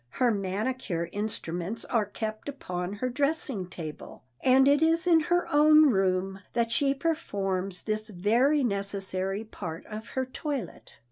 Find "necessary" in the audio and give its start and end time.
8.63-9.43